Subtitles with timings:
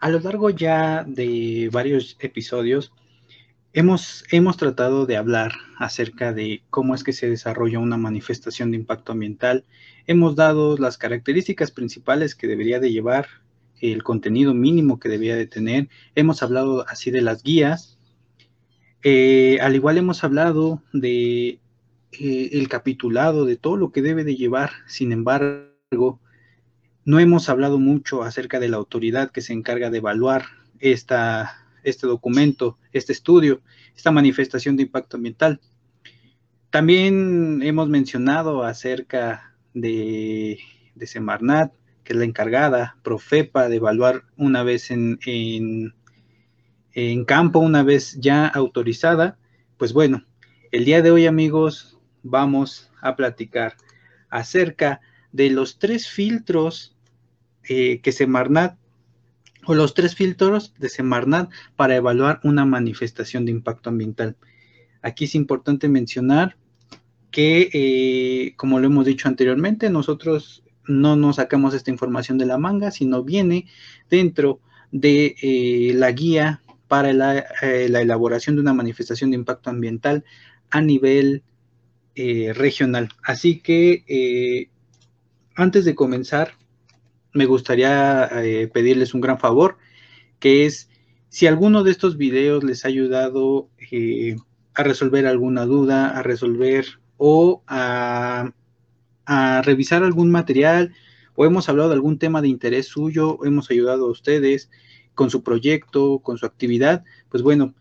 [0.00, 2.92] A lo largo ya de varios episodios,
[3.72, 8.76] hemos, hemos tratado de hablar acerca de cómo es que se desarrolla una manifestación de
[8.76, 9.64] impacto ambiental.
[10.06, 13.26] Hemos dado las características principales que debería de llevar,
[13.80, 15.88] el contenido mínimo que debería de tener.
[16.14, 17.98] Hemos hablado así de las guías.
[19.02, 21.60] Eh, al igual hemos hablado de
[22.12, 24.70] eh, el capitulado, de todo lo que debe de llevar.
[24.86, 26.20] Sin embargo,
[27.08, 30.44] no hemos hablado mucho acerca de la autoridad que se encarga de evaluar
[30.78, 33.62] esta, este documento, este estudio,
[33.96, 35.58] esta manifestación de impacto ambiental.
[36.68, 40.58] También hemos mencionado acerca de,
[40.94, 41.72] de Semarnat,
[42.04, 45.94] que es la encargada, Profepa, de evaluar una vez en, en,
[46.92, 49.38] en campo, una vez ya autorizada.
[49.78, 50.26] Pues bueno,
[50.72, 53.76] el día de hoy amigos vamos a platicar
[54.28, 55.00] acerca
[55.32, 56.94] de los tres filtros
[57.68, 58.78] eh, que Semarnat
[59.66, 64.36] o los tres filtros de Semarnat para evaluar una manifestación de impacto ambiental.
[65.02, 66.56] Aquí es importante mencionar
[67.30, 72.56] que, eh, como lo hemos dicho anteriormente, nosotros no nos sacamos esta información de la
[72.56, 73.66] manga, sino viene
[74.08, 80.24] dentro de eh, la guía para la, elaboración de una manifestación de impacto ambiental
[80.70, 81.42] a nivel
[82.16, 83.10] regional.
[83.22, 84.68] Así que
[85.54, 86.54] antes de comenzar,
[87.32, 89.78] me gustaría eh, pedirles un gran favor,
[90.38, 90.88] que es
[91.28, 94.36] si alguno de estos videos les ha ayudado eh,
[94.74, 98.52] a resolver alguna duda, a resolver o a,
[99.26, 100.94] a, revisar algún material,
[101.34, 104.70] o hemos hablado de algún tema de interés suyo, hemos ayudado a ustedes
[105.14, 107.74] con su proyecto, con su actividad, pues bueno,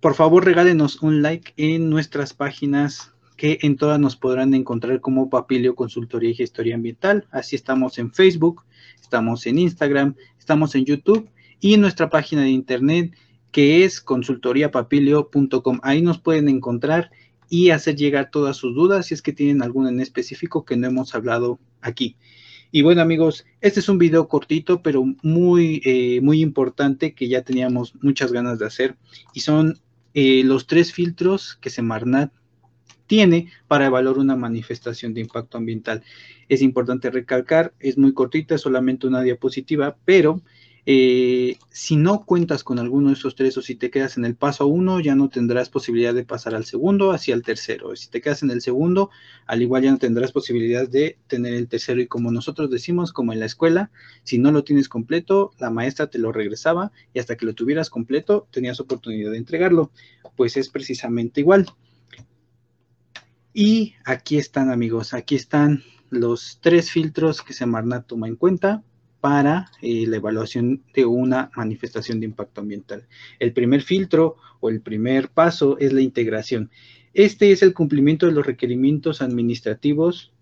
[0.00, 5.30] por favor regálenos un like en nuestras páginas que en todas nos podrán encontrar como
[5.30, 7.26] Papilio Consultoría y Gestoría Ambiental.
[7.30, 8.64] Así estamos en Facebook,
[9.00, 11.28] estamos en Instagram, estamos en YouTube
[11.60, 13.14] y en nuestra página de internet
[13.52, 15.80] que es consultoriapapilio.com.
[15.82, 17.10] Ahí nos pueden encontrar
[17.48, 20.88] y hacer llegar todas sus dudas si es que tienen alguna en específico que no
[20.88, 22.16] hemos hablado aquí.
[22.72, 27.42] Y bueno amigos, este es un video cortito pero muy, eh, muy importante que ya
[27.42, 28.96] teníamos muchas ganas de hacer
[29.32, 29.80] y son
[30.14, 32.32] eh, los tres filtros que Semarnat
[33.06, 36.02] tiene para evaluar una manifestación de impacto ambiental.
[36.48, 40.42] Es importante recalcar, es muy cortita, es solamente una diapositiva, pero
[40.88, 44.36] eh, si no cuentas con alguno de esos tres o si te quedas en el
[44.36, 47.96] paso uno, ya no tendrás posibilidad de pasar al segundo hacia el tercero.
[47.96, 49.10] Si te quedas en el segundo,
[49.46, 52.00] al igual ya no tendrás posibilidad de tener el tercero.
[52.00, 53.90] Y como nosotros decimos, como en la escuela,
[54.22, 57.90] si no lo tienes completo, la maestra te lo regresaba y hasta que lo tuvieras
[57.90, 59.90] completo, tenías oportunidad de entregarlo.
[60.36, 61.66] Pues es precisamente igual.
[63.58, 68.84] Y aquí están amigos, aquí están los tres filtros que Semarnat toma en cuenta
[69.22, 73.06] para eh, la evaluación de una manifestación de impacto ambiental.
[73.38, 76.70] El primer filtro o el primer paso es la integración.
[77.14, 80.34] Este es el cumplimiento de los requerimientos administrativos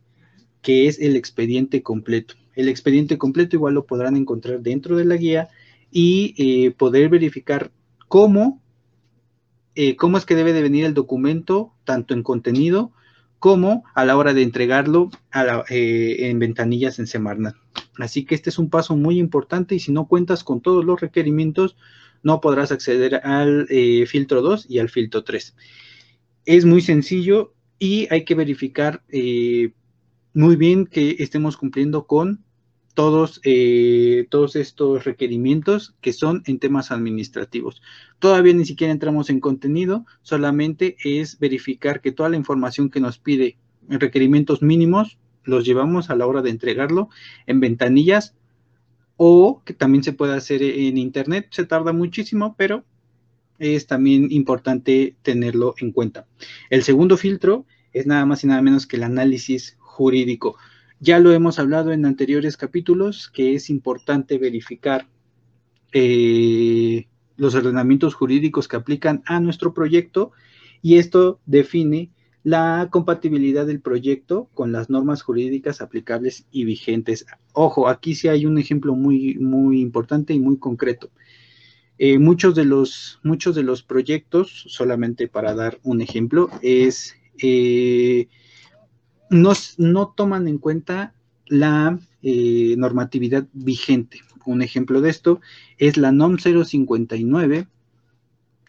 [0.60, 2.34] que es el expediente completo.
[2.56, 5.50] El expediente completo igual lo podrán encontrar dentro de la guía
[5.92, 7.70] y eh, poder verificar
[8.08, 8.60] cómo,
[9.76, 12.90] eh, cómo es que debe de venir el documento, tanto en contenido
[13.44, 15.10] como a la hora de entregarlo
[15.68, 17.54] eh, en ventanillas en Semarnat.
[17.98, 20.98] Así que este es un paso muy importante y si no cuentas con todos los
[20.98, 21.76] requerimientos,
[22.22, 25.54] no podrás acceder al eh, filtro 2 y al filtro 3.
[26.46, 29.74] Es muy sencillo y hay que verificar eh,
[30.32, 32.46] muy bien que estemos cumpliendo con
[32.94, 37.82] todos, eh, todos estos requerimientos que son en temas administrativos.
[38.20, 43.18] Todavía ni siquiera entramos en contenido, solamente es verificar que toda la información que nos
[43.18, 47.10] pide en requerimientos mínimos los llevamos a la hora de entregarlo
[47.46, 48.34] en ventanillas
[49.16, 51.48] o que también se puede hacer en internet.
[51.50, 52.84] Se tarda muchísimo, pero
[53.58, 56.26] es también importante tenerlo en cuenta.
[56.70, 60.56] El segundo filtro es nada más y nada menos que el análisis jurídico.
[61.00, 65.06] Ya lo hemos hablado en anteriores capítulos, que es importante verificar
[65.92, 67.06] eh,
[67.36, 70.32] los ordenamientos jurídicos que aplican a nuestro proyecto
[70.82, 72.10] y esto define
[72.42, 77.26] la compatibilidad del proyecto con las normas jurídicas aplicables y vigentes.
[77.54, 81.10] Ojo, aquí sí hay un ejemplo muy, muy importante y muy concreto.
[81.96, 88.28] Eh, muchos, de los, muchos de los proyectos, solamente para dar un ejemplo, es eh,
[89.34, 91.14] no, toman en cuenta
[91.46, 94.20] la eh, normatividad vigente.
[94.46, 95.40] Un ejemplo de esto
[95.78, 97.66] es la NOM 059,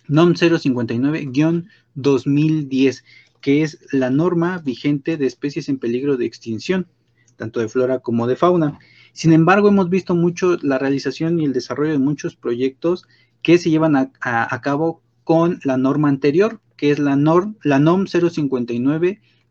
[0.07, 3.03] NOM 059-2010,
[3.41, 6.88] que es la norma vigente de especies en peligro de extinción,
[7.35, 8.79] tanto de flora como de fauna.
[9.13, 13.06] Sin embargo, hemos visto mucho la realización y el desarrollo de muchos proyectos
[13.41, 18.07] que se llevan a, cabo con la norma anterior, que es la, norm, la NOM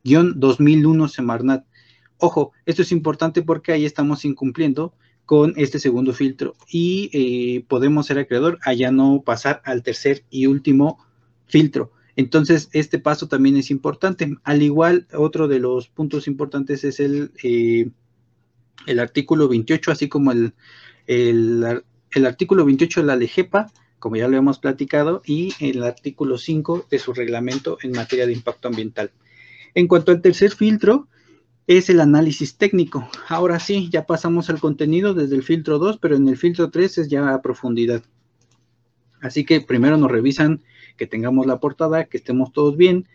[0.05, 1.65] 059-2001 Semarnat.
[2.19, 4.95] Ojo, esto es importante porque ahí estamos incumpliendo
[5.27, 10.25] con este segundo filtro y eh, podemos ser acreedor a ya no pasar al tercer
[10.31, 10.99] y último
[11.47, 11.93] filtro.
[12.17, 14.37] Entonces, este paso también es importante.
[14.45, 17.91] Al igual, otro de los puntos importantes es el, eh,
[18.99, 20.55] artículo 28, así como el,
[21.07, 26.39] el, el, artículo 28 de la LEGEPA, como ya lo hemos platicado, y el artículo
[26.39, 29.11] 5 de su reglamento en materia de impacto ambiental.
[29.75, 31.09] En cuanto al tercer filtro,
[31.67, 33.09] es el análisis técnico.
[33.29, 36.99] Ahora sí, ya pasamos al contenido desde el filtro 2, pero en el filtro 3
[36.99, 38.03] es ya a profundidad.
[39.21, 40.63] Así que primero nos revisan
[40.97, 43.09] que tengamos la portada, que estemos todos bien,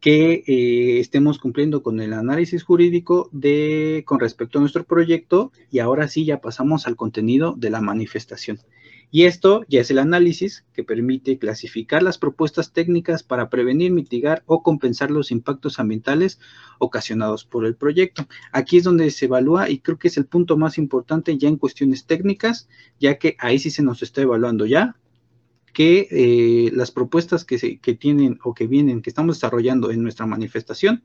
[0.00, 5.78] que eh, estemos cumpliendo con el análisis jurídico de con respecto a nuestro proyecto y
[5.78, 8.58] ahora sí ya pasamos al contenido de la manifestación.
[9.10, 14.42] Y esto ya es el análisis que permite clasificar las propuestas técnicas para prevenir, mitigar
[14.46, 16.40] o compensar los impactos ambientales
[16.78, 18.26] ocasionados por el proyecto.
[18.52, 21.56] Aquí es donde se evalúa y creo que es el punto más importante ya en
[21.56, 22.68] cuestiones técnicas,
[22.98, 24.96] ya que ahí sí se nos está evaluando ya
[25.72, 30.02] que eh, las propuestas que, se, que tienen o que vienen, que estamos desarrollando en
[30.02, 31.04] nuestra manifestación,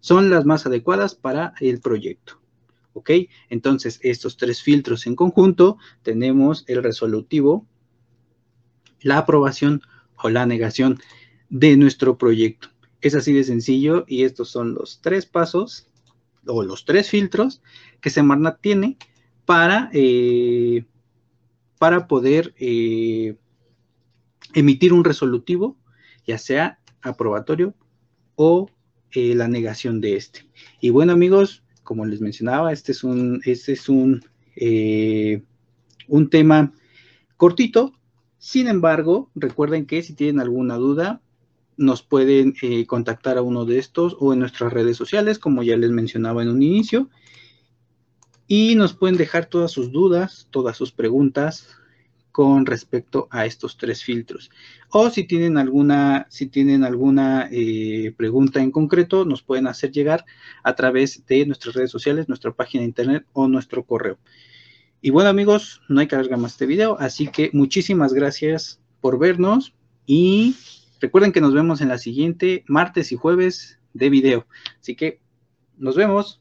[0.00, 2.40] son las más adecuadas para el proyecto.
[2.98, 3.10] ¿Ok?
[3.48, 7.64] Entonces, estos tres filtros en conjunto, tenemos el resolutivo,
[9.00, 9.82] la aprobación
[10.20, 10.98] o la negación
[11.48, 12.70] de nuestro proyecto.
[13.00, 15.86] Es así de sencillo y estos son los tres pasos
[16.44, 17.62] o los tres filtros
[18.00, 18.96] que Semarnat tiene
[19.44, 20.84] para, eh,
[21.78, 23.36] para poder eh,
[24.54, 25.76] emitir un resolutivo,
[26.26, 27.74] ya sea aprobatorio
[28.34, 28.68] o
[29.12, 30.48] eh, la negación de este.
[30.80, 34.22] Y bueno, amigos, como les mencionaba, este es un, este es un,
[34.56, 35.42] eh,
[36.06, 36.74] un tema
[37.38, 37.94] cortito.
[38.36, 41.22] Sin embargo, recuerden que si tienen alguna duda,
[41.78, 45.78] nos pueden eh, contactar a uno de estos o en nuestras redes sociales, como ya
[45.78, 47.08] les mencionaba en un inicio.
[48.46, 51.70] Y nos pueden dejar todas sus dudas, todas sus preguntas
[52.38, 54.48] con respecto a estos tres filtros.
[54.90, 60.24] O si tienen alguna, si tienen alguna eh, pregunta en concreto, nos pueden hacer llegar
[60.62, 64.20] a través de nuestras redes sociales, nuestra página de internet o nuestro correo.
[65.02, 69.18] Y bueno amigos, no hay que alargar más este video, así que muchísimas gracias por
[69.18, 69.74] vernos
[70.06, 70.54] y
[71.00, 74.46] recuerden que nos vemos en la siguiente martes y jueves de video.
[74.80, 75.18] Así que
[75.76, 76.40] nos vemos.